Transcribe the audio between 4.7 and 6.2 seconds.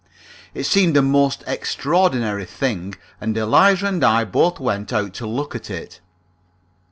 out to look at it.